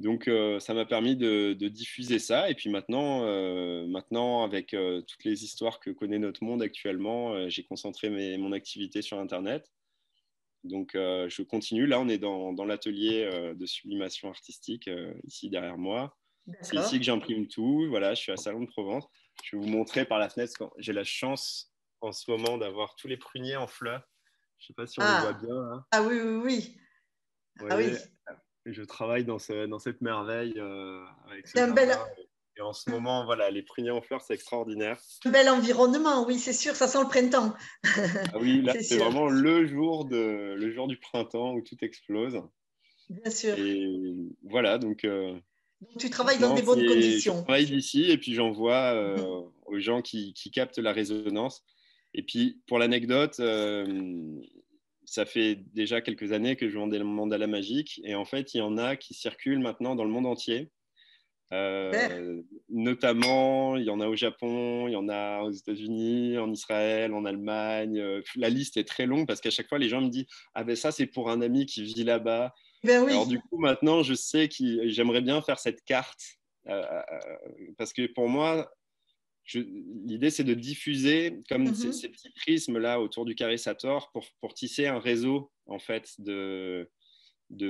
Donc, 0.00 0.28
euh, 0.28 0.60
ça 0.60 0.74
m'a 0.74 0.84
permis 0.84 1.16
de, 1.16 1.54
diffuser 1.54 2.18
ça. 2.18 2.50
Et 2.50 2.54
puis 2.54 2.68
maintenant, 2.68 3.24
euh, 3.24 3.86
maintenant 3.86 4.44
avec 4.44 4.76
toutes 5.06 5.24
les 5.24 5.44
histoires 5.44 5.80
que 5.80 5.90
connaît 5.90 6.18
notre 6.18 6.44
monde 6.44 6.62
actuellement, 6.62 7.48
j'ai 7.48 7.64
concentré 7.64 8.10
mon 8.36 8.52
activité 8.52 9.02
sur 9.02 9.18
Internet. 9.18 9.70
Donc, 10.64 10.90
je 10.94 11.42
continue. 11.42 11.86
Là, 11.86 12.00
on 12.00 12.08
est 12.08 12.18
dans, 12.18 12.64
l'atelier 12.64 13.54
de 13.56 13.66
sublimation 13.66 14.28
artistique, 14.28 14.90
ici 15.24 15.48
derrière 15.48 15.78
moi. 15.78 16.16
C'est 16.60 16.76
ici 16.76 16.98
que 16.98 17.04
j'imprime 17.04 17.48
tout. 17.48 17.86
Voilà, 17.88 18.14
je 18.14 18.20
suis 18.20 18.32
à 18.32 18.36
Salon 18.36 18.60
de 18.60 18.66
Provence. 18.66 19.04
Je 19.42 19.56
vais 19.56 19.62
vous 19.62 19.68
montrer 19.68 20.04
par 20.04 20.18
la 20.18 20.28
fenêtre. 20.28 20.72
J'ai 20.78 20.92
la 20.92 21.04
chance 21.04 21.72
en 22.06 22.12
ce 22.12 22.30
moment 22.30 22.58
d'avoir 22.58 22.94
tous 22.96 23.08
les 23.08 23.16
pruniers 23.16 23.56
en 23.56 23.66
fleurs. 23.66 24.08
Je 24.58 24.64
ne 24.64 24.66
sais 24.68 24.74
pas 24.74 24.86
si 24.86 25.00
on 25.00 25.02
les 25.02 25.08
ah. 25.08 25.20
voit 25.20 25.32
bien. 25.34 25.56
Hein. 25.56 25.84
Ah 25.90 26.02
oui, 26.02 26.18
oui, 26.20 26.40
oui. 26.44 26.76
ah 27.70 27.76
oui 27.76 27.92
je 28.66 28.82
travaille 28.82 29.24
dans, 29.24 29.38
dans 29.68 29.78
cette 29.78 30.00
merveille 30.00 30.54
euh, 30.56 31.04
avec 31.30 31.46
ce 31.46 31.58
un 31.58 31.70
bel... 31.70 31.96
Et 32.58 32.62
en 32.62 32.72
ce 32.72 32.88
moment, 32.88 33.26
voilà, 33.26 33.50
les 33.50 33.62
pruniers 33.62 33.90
en 33.90 34.00
fleurs, 34.00 34.22
c'est 34.22 34.32
extraordinaire. 34.32 34.98
Un 35.26 35.30
bel 35.30 35.50
environnement, 35.50 36.24
oui, 36.26 36.38
c'est 36.38 36.54
sûr, 36.54 36.74
ça 36.74 36.88
sent 36.88 37.00
le 37.02 37.08
printemps. 37.08 37.52
ah 37.84 38.38
oui, 38.40 38.62
là, 38.62 38.72
c'est 38.80 38.96
vraiment 38.96 39.28
le 39.28 39.66
jour, 39.66 40.06
de, 40.06 40.54
le 40.56 40.72
jour 40.72 40.88
du 40.88 40.96
printemps 40.96 41.52
où 41.52 41.60
tout 41.60 41.76
explose. 41.82 42.40
Bien 43.10 43.30
sûr. 43.30 43.58
Et 43.58 44.14
voilà, 44.42 44.78
donc. 44.78 45.04
Euh, 45.04 45.38
donc 45.82 45.98
tu 45.98 46.08
travailles 46.08 46.38
dans 46.38 46.54
des 46.54 46.62
bonnes 46.62 46.86
conditions. 46.86 47.36
Je 47.36 47.42
travaille 47.42 47.66
d'ici 47.66 48.10
et 48.10 48.16
puis 48.16 48.32
j'envoie 48.32 48.94
euh, 48.94 49.16
mhm. 49.18 49.50
aux 49.66 49.78
gens 49.78 50.00
qui, 50.00 50.32
qui, 50.32 50.50
captent 50.50 50.78
la 50.78 50.94
résonance. 50.94 51.62
Et 52.16 52.22
puis, 52.22 52.60
pour 52.66 52.78
l'anecdote, 52.78 53.40
ça 55.06 55.24
fait 55.24 55.54
déjà 55.72 56.00
quelques 56.00 56.32
années 56.32 56.56
que 56.56 56.68
je 56.68 56.76
vends 56.76 56.88
des 56.88 56.98
mandalas 56.98 57.46
magiques 57.46 58.00
et 58.04 58.14
en 58.14 58.24
fait, 58.24 58.54
il 58.54 58.58
y 58.58 58.60
en 58.60 58.76
a 58.76 58.96
qui 58.96 59.14
circulent 59.14 59.60
maintenant 59.60 59.94
dans 59.94 60.04
le 60.04 60.10
monde 60.10 60.26
entier. 60.26 60.70
Euh, 61.52 62.42
notamment, 62.68 63.76
il 63.76 63.84
y 63.84 63.90
en 63.90 64.00
a 64.00 64.08
au 64.08 64.16
Japon, 64.16 64.88
il 64.88 64.92
y 64.92 64.96
en 64.96 65.08
a 65.08 65.42
aux 65.42 65.52
États-Unis, 65.52 66.38
en 66.38 66.52
Israël, 66.52 67.14
en 67.14 67.24
Allemagne. 67.24 68.00
Euh, 68.00 68.20
la 68.34 68.48
liste 68.48 68.76
est 68.76 68.88
très 68.88 69.06
longue 69.06 69.28
parce 69.28 69.40
qu'à 69.40 69.50
chaque 69.50 69.68
fois, 69.68 69.78
les 69.78 69.88
gens 69.88 70.00
me 70.00 70.08
disent 70.08 70.26
Ah 70.54 70.64
ben 70.64 70.74
ça, 70.74 70.90
c'est 70.90 71.06
pour 71.06 71.30
un 71.30 71.40
ami 71.40 71.66
qui 71.66 71.84
vit 71.84 72.02
là-bas. 72.02 72.52
Ben 72.82 73.00
oui. 73.04 73.12
Alors, 73.12 73.26
du 73.28 73.38
coup, 73.38 73.58
maintenant, 73.58 74.02
je 74.02 74.14
sais 74.14 74.48
que 74.48 74.88
j'aimerais 74.88 75.20
bien 75.20 75.40
faire 75.40 75.60
cette 75.60 75.84
carte 75.84 76.36
euh, 76.68 76.82
parce 77.78 77.92
que 77.92 78.06
pour 78.12 78.28
moi, 78.28 78.68
l'idée, 79.54 80.30
c'est 80.30 80.44
de 80.44 80.54
diffuser 80.54 81.40
comme 81.48 81.64
mm-hmm. 81.64 81.92
ces, 81.92 82.08
petits 82.08 82.30
prismes-là 82.30 83.00
autour 83.00 83.24
du 83.24 83.34
carré 83.34 83.56
Sator 83.56 84.10
pour, 84.12 84.26
pour, 84.40 84.54
tisser 84.54 84.86
un 84.86 84.98
réseau 84.98 85.52
en 85.66 85.78
fait 85.78 86.14
de, 86.18 86.90
de, 87.50 87.68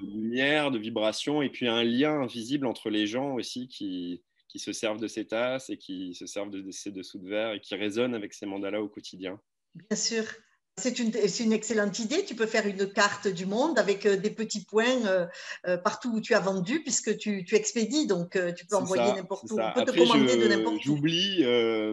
lumière, 0.00 0.70
de 0.70 0.78
vibration, 0.78 1.42
et 1.42 1.50
puis 1.50 1.68
un 1.68 1.84
lien 1.84 2.20
invisible 2.20 2.66
entre 2.66 2.90
les 2.90 3.06
gens 3.06 3.34
aussi 3.34 3.68
qui, 3.68 4.22
qui 4.48 4.58
se 4.58 4.72
servent 4.72 5.00
de 5.00 5.08
ces 5.08 5.26
tasses 5.26 5.70
et 5.70 5.76
qui 5.76 6.14
se 6.14 6.26
servent 6.26 6.50
de, 6.50 6.70
ces 6.70 6.90
dessous 6.90 7.18
de 7.18 7.28
verre 7.28 7.52
et 7.52 7.60
qui 7.60 7.74
résonnent 7.74 8.14
avec 8.14 8.32
ces 8.34 8.46
mandalas 8.46 8.80
au 8.80 8.88
quotidien. 8.88 9.40
Bien 9.74 9.96
sûr. 9.96 10.24
C'est 10.76 10.98
une, 10.98 11.12
une, 11.40 11.52
excellente 11.52 12.00
idée. 12.00 12.24
Tu 12.24 12.34
peux 12.34 12.46
faire 12.46 12.66
une 12.66 12.92
carte 12.92 13.28
du 13.28 13.46
monde 13.46 13.78
avec 13.78 14.06
euh, 14.06 14.16
des 14.16 14.30
petits 14.30 14.64
points 14.64 15.06
euh, 15.06 15.24
euh, 15.68 15.76
partout 15.76 16.10
où 16.10 16.20
tu 16.20 16.34
as 16.34 16.40
vendu, 16.40 16.82
puisque 16.82 17.16
tu, 17.16 17.44
tu 17.44 17.54
expédies, 17.54 18.08
donc 18.08 18.36
tu 18.56 18.66
peux 18.66 18.74
envoyer 18.74 19.12
n'importe 19.12 19.50
où. 19.52 19.60
On 19.60 19.72
peut 19.72 19.84
te 19.84 19.96
commander 19.96 20.36
de 20.36 20.48
n'importe 20.48 20.76
où. 20.76 20.80
J'oublie, 20.80 21.44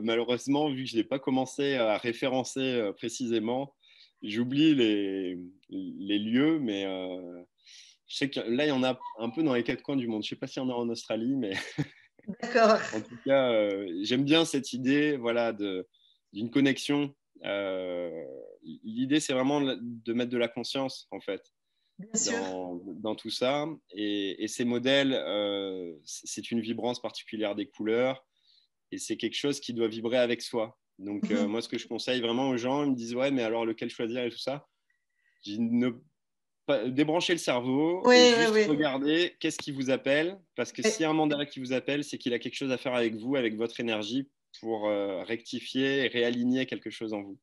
malheureusement, 0.04 0.72
vu 0.72 0.86
que 0.86 0.90
je 0.90 0.96
n'ai 0.98 1.04
pas 1.04 1.20
commencé 1.20 1.76
à 1.76 1.98
référencer 1.98 2.92
précisément, 2.98 3.76
j'oublie 4.24 4.74
les, 4.74 5.38
les, 5.70 6.20
lieux, 6.20 6.60
mais 6.60 6.84
je 8.08 8.16
sais 8.16 8.32
que 8.32 8.40
là, 8.40 8.66
il 8.66 8.70
y 8.70 8.72
en 8.72 8.84
a 8.84 9.00
un 9.20 9.30
peu 9.30 9.44
dans 9.44 9.54
les 9.54 9.64
quatre 9.64 9.84
coins 9.84 9.96
du 9.96 10.08
monde. 10.08 10.24
Je 10.24 10.28
ne 10.28 10.30
sais 10.30 10.40
pas 10.40 10.48
s'il 10.48 10.64
y 10.64 10.66
en 10.66 10.70
a 10.70 10.74
en 10.74 10.90
Australie, 10.90 11.36
mais. 11.36 11.54
D'accord. 12.42 12.80
en 12.96 13.02
tout 13.02 13.18
cas, 13.28 13.70
j'aime 14.02 14.24
bien 14.24 14.44
cette 14.44 14.74
idée 14.74 15.18
voilà, 15.18 15.54
d'une 16.34 16.50
connexion 16.50 17.14
l'idée, 18.64 19.20
c'est 19.20 19.34
vraiment 19.34 19.62
de 19.62 20.14
mettre 20.14 20.32
de 20.32 20.38
la 20.38 20.48
conscience, 20.48 21.08
en 21.12 21.20
fait, 21.20 21.44
dans, 22.86 23.16
tout 23.16 23.30
ça. 23.30 23.68
Et, 23.94 24.48
ces 24.48 24.66
modèles, 24.66 25.14
euh, 25.14 25.94
c'est 26.04 26.52
une 26.52 26.62
vibrance 26.62 27.02
particulière 27.02 27.56
des 27.56 27.68
couleurs 27.68 28.26
et 28.92 28.98
c'est 28.98 29.18
quelque 29.18 29.38
chose 29.38 29.60
qui 29.60 29.74
doit 29.74 29.88
vibrer 29.88 30.18
avec 30.18 30.42
soi. 30.42 30.78
Donc, 31.00 31.32
euh, 31.32 31.44
mhm. 31.44 31.48
moi, 31.48 31.62
ce 31.62 31.70
que 31.70 31.78
je 31.78 31.88
conseille 31.88 32.22
vraiment 32.22 32.50
aux 32.50 32.58
gens, 32.58 32.84
ils 32.84 32.92
me 32.92 32.96
disent 32.96 33.16
Ouais, 33.16 33.32
mais 33.32 33.44
alors 33.44 33.66
lequel 33.66 33.90
choisir 33.90 34.24
et 34.24 34.30
tout 34.30 34.38
ça? 34.38 34.68
Ne 35.48 35.90
pas, 36.68 36.88
débrancher 36.88 37.34
le 37.34 37.40
cerveau 37.40 38.08
et 38.12 38.34
juste 38.36 38.70
regarder 38.70 39.36
qu'est-ce 39.40 39.58
qui 39.58 39.72
vous 39.72 39.90
appelle. 39.90 40.40
Parce 40.56 40.72
que 40.72 40.84
s'il 40.84 41.02
y 41.02 41.06
a 41.06 41.10
un 41.10 41.14
mandala 41.14 41.46
qui 41.46 41.60
vous 41.60 41.74
appelle, 41.74 42.04
c'est 42.04 42.18
qu'il 42.18 42.34
a 42.34 42.40
quelque 42.40 42.56
chose 42.56 42.72
à 42.72 42.78
faire 42.78 42.94
avec 42.94 43.16
vous, 43.16 43.36
avec 43.36 43.56
votre 43.56 43.80
énergie 43.80 44.30
pour 44.60 44.88
euh, 44.88 45.24
rectifier 45.24 46.06
et 46.06 46.08
réaligner 46.08 46.66
quelque 46.66 46.90
chose 46.90 47.14
en 47.14 47.22
vous. 47.22 47.38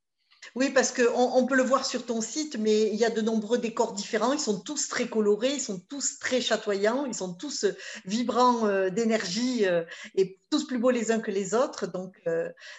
Oui, 0.55 0.71
parce 0.71 0.93
qu'on 0.93 1.33
on 1.35 1.47
peut 1.47 1.57
le 1.57 1.63
voir 1.63 1.85
sur 1.85 2.07
ton 2.07 2.21
site, 2.21 2.57
mais 2.59 2.89
il 2.89 2.95
y 2.95 3.05
a 3.05 3.11
de 3.11 3.21
nombreux 3.21 3.59
décors 3.59 3.93
différents. 3.93 4.33
Ils 4.33 4.41
sont 4.41 4.61
tous 4.61 4.89
très 4.89 5.09
colorés, 5.09 5.55
ils 5.55 5.61
sont 5.61 5.79
tous 5.79 6.19
très 6.19 6.41
chatoyants, 6.41 7.07
ils 7.07 7.15
sont 7.15 7.35
tous 7.35 7.65
euh, 7.65 7.77
vibrants 8.07 8.67
euh, 8.67 8.91
d'énergie 8.91 9.67
euh, 9.67 9.85
et 10.15 10.39
tous 10.51 10.67
plus 10.67 10.79
beaux 10.79 10.91
les 10.91 11.11
uns 11.11 11.21
que 11.21 11.31
les 11.31 11.55
autres. 11.55 11.87
Donc, 11.87 12.17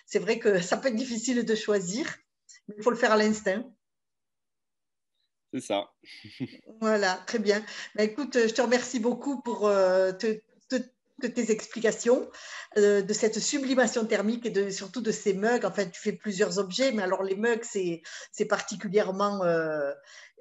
c'est 0.06 0.20
vrai 0.20 0.40
que 0.40 0.60
ça 0.62 0.78
peut 0.78 0.88
être 0.88 0.96
difficile 0.96 1.46
de 1.46 1.56
choisir, 1.56 2.18
mais 2.68 2.76
il 2.78 2.84
faut 2.84 2.92
le 2.92 2.98
faire 2.98 3.12
à 3.12 3.18
l'instinct. 3.18 3.64
C'est 5.54 5.62
ça. 5.62 5.92
voilà, 6.82 7.22
très 7.28 7.40
bien. 7.40 7.64
Bah, 7.96 8.04
écoute, 8.04 8.34
je 8.36 8.54
te 8.54 8.62
remercie 8.62 9.00
beaucoup 9.00 9.42
pour 9.42 9.62
te, 9.62 10.42
de 11.22 11.28
tes 11.28 11.52
explications 11.52 12.30
euh, 12.78 13.02
de 13.02 13.14
cette 13.14 13.40
sublimation 13.40 14.06
thermique 14.06 14.46
et 14.46 14.50
de, 14.50 14.70
surtout 14.70 15.02
de 15.02 15.12
ces 15.12 15.34
mugs. 15.34 15.66
En 15.66 15.72
fait, 15.72 15.90
tu 15.92 16.00
fais 16.00 16.12
plusieurs 16.12 16.60
objets, 16.60 16.92
mais 16.92 17.04
alors 17.04 17.24
les 17.24 17.36
mugs, 17.36 17.64
c'est 17.64 18.46
particulièrement 18.46 19.44
euh, 19.44 19.92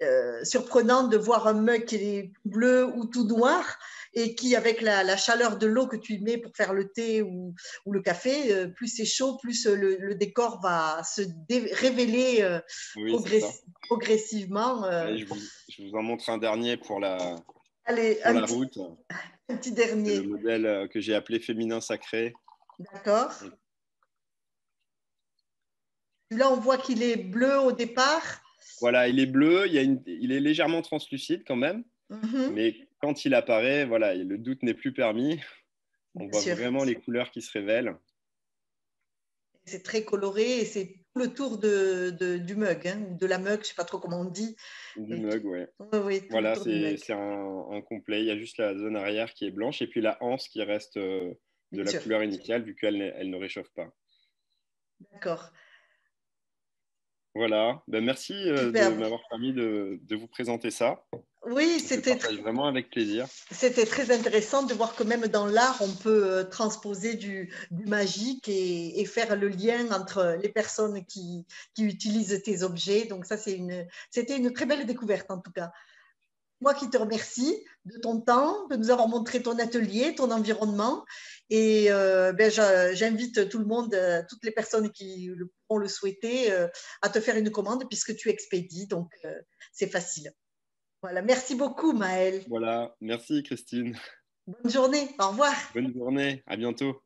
euh, 0.03 0.45
surprenant 0.45 1.09
de 1.09 1.17
voir 1.17 1.47
un 1.47 1.55
mug 1.55 1.85
qui 1.85 1.97
est 1.97 2.33
bleu 2.45 2.87
ou 2.87 3.07
tout 3.07 3.25
noir 3.25 3.79
et 4.15 4.35
qui, 4.35 4.57
avec 4.57 4.81
la, 4.81 5.17
chaleur 5.17 5.59
de 5.59 5.67
l'eau 5.67 5.87
que 5.87 5.97
tu 5.97 6.19
mets 6.21 6.39
pour 6.39 6.55
faire 6.57 6.73
le 6.73 6.89
thé 6.89 7.23
ou, 7.23 7.55
ou 7.87 7.93
le 7.93 8.01
café, 8.01 8.67
plus 8.75 8.89
c'est 8.89 9.05
chaud, 9.05 9.37
plus 9.37 9.67
le, 9.67 10.15
décor 10.15 10.61
va 10.63 11.03
se 11.05 11.23
révéler 11.75 12.59
progressivement. 13.89 14.85
je, 15.17 15.25
vous, 15.83 15.97
en 15.97 16.03
montre 16.03 16.31
un 16.31 16.39
dernier 16.39 16.77
pour 16.77 17.01
la, 17.01 17.37
Allez, 17.89 18.19
la 18.23 18.45
route. 18.45 18.79
Un 19.49 19.57
petit 19.57 19.73
dernier. 19.73 20.17
Le 20.19 20.29
modèle 20.29 20.67
euh, 20.67 20.87
que 20.89 21.01
j'ai 21.01 21.15
appelé 21.15 21.41
féminin 21.41 21.81
sacré. 21.81 22.35
D'accord. 22.79 23.33
Là, 26.31 26.53
on 26.53 26.57
voit 26.57 26.77
qu'il 26.77 27.03
est 27.03 27.17
bleu 27.17 27.59
au 27.59 27.73
départ. 27.73 28.43
Voilà, 28.83 29.09
il 29.09 29.19
est 29.19 29.27
bleu, 29.27 29.67
il, 29.67 30.33
est 30.33 30.41
légèrement 30.41 30.83
translucide 30.83 31.45
quand 31.47 31.57
même. 31.57 31.83
Mhm. 32.11 32.53
Mais 32.53 32.77
quand 33.01 33.25
il 33.25 33.33
apparaît, 33.33 33.87
voilà, 33.87 34.15
le 34.15 34.37
doute 34.37 34.63
n'est 34.63 34.75
plus 34.75 34.93
permis. 34.93 35.41
On 36.15 36.29
voit 36.29 36.55
vraiment 36.55 36.85
les 36.85 36.97
couleurs 36.97 37.31
qui 37.31 37.41
se 37.41 37.51
révèlent. 37.53 37.97
C'est 39.65 39.83
très 39.83 40.05
coloré 40.05 40.61
et 40.61 40.65
c'est 40.67 40.95
le 41.19 41.35
tour 41.35 41.59
de, 41.59 42.39
du 42.39 42.57
mug, 42.57 42.87
hein, 42.87 43.01
de 43.19 43.27
la 43.27 43.39
mug, 43.39 43.57
je 43.57 43.59
ne 43.59 43.65
sais 43.65 43.75
pas 43.75 43.85
trop 43.85 43.99
comment 43.99 44.21
on 44.21 44.25
dit. 44.25 44.57
Du 44.97 45.17
mug, 45.17 45.45
ouais. 45.45 45.69
voilà, 46.31 46.55
c'est 46.57 47.13
un, 47.13 47.83
complet. 47.83 48.21
Il 48.21 48.27
y 48.27 48.31
a 48.31 48.39
juste 48.39 48.59
la 48.59 48.77
zone 48.77 48.97
arrière 48.97 49.35
qui 49.35 49.47
est 49.47 49.51
blanche 49.51 49.83
et 49.83 49.87
puis 49.87 50.01
la 50.01 50.17
anse 50.23 50.49
qui 50.49 50.63
reste 50.63 50.97
euh, 50.97 51.35
de 51.73 51.83
la 51.83 51.93
couleur 51.93 52.23
initiale 52.23 52.63
vu 52.63 52.75
qu'elle 52.75 53.01
elle 53.01 53.31
ne 53.31 53.37
réchauffe 53.37 53.71
pas. 53.75 53.89
D'accord. 55.13 55.53
Voilà, 57.35 57.83
ben, 57.87 58.05
merci 58.05 58.35
euh, 58.35 58.73
de 58.73 58.99
m'avoir 58.99 59.21
permis 59.29 59.53
de, 59.53 60.01
de, 60.03 60.17
vous 60.17 60.27
présenter 60.27 60.71
ça. 60.71 61.05
Oui, 61.51 61.81
c'était 61.81 62.15
vraiment 62.15 62.67
avec 62.67 62.91
plaisir. 62.91 63.27
C'était 63.51 63.87
très 63.87 64.11
intéressant 64.11 64.65
de 64.65 64.75
voir 64.75 64.95
que 64.95 65.03
même 65.03 65.27
dans 65.29 65.47
l'art, 65.47 65.79
on 65.81 65.91
peut 65.91 66.27
euh, 66.27 66.45
transposer 66.45 67.15
du, 67.15 67.51
magique 67.71 68.49
et, 68.49 69.05
faire 69.07 69.35
le 69.35 69.49
lien 69.49 69.91
entre 69.93 70.37
les 70.43 70.51
personnes 70.51 71.05
qui, 71.07 71.47
utilisent 71.79 72.43
tes 72.45 72.63
objets. 72.63 73.07
Donc 73.07 73.25
ça, 73.25 73.39
c'est 73.39 73.55
une, 73.55 73.87
c'était 74.11 74.37
une 74.37 74.53
très 74.53 74.67
belle 74.67 74.85
découverte 74.85 75.31
en 75.31 75.39
tout 75.39 75.51
cas. 75.51 75.73
Moi 76.61 76.75
qui 76.75 76.91
te 76.91 76.99
remercie 76.99 77.65
de 77.87 77.99
ton 77.99 78.21
temps, 78.21 78.67
de 78.69 78.77
nous 78.77 78.91
avoir 78.91 79.09
montré 79.09 79.41
ton 79.43 79.59
atelier, 79.59 80.15
ton 80.15 80.31
environnement. 80.31 81.07
Et 81.49 81.87
euh, 81.91 82.33
ben, 82.33 82.51
j'invite 82.93 83.49
tout 83.49 83.59
le 83.59 83.65
monde, 83.65 83.95
euh, 83.95 84.23
toutes 84.29 84.45
les 84.45 84.51
personnes 84.51 84.91
qui 84.91 85.31
pourront 85.67 85.79
le 85.79 85.89
souhaiter, 85.89 86.53
à 87.01 87.09
te 87.09 87.21
faire 87.21 87.37
une 87.37 87.51
commande 87.51 87.89
puisque 87.89 88.15
tu 88.17 88.29
expédies. 88.29 88.87
Donc, 88.87 89.11
c'est 89.73 89.89
facile. 89.89 90.35
Voilà, 91.03 91.23
merci 91.23 91.55
beaucoup 91.55 91.93
Maël. 91.93 92.43
Voilà, 92.49 92.95
merci 93.01 93.43
Christine. 93.43 93.97
Bonne 94.47 94.71
journée, 94.71 95.09
au 95.21 95.29
revoir. 95.29 95.55
Bonne 95.75 95.93
journée, 95.95 96.43
à 96.47 96.57
bientôt. 96.57 97.03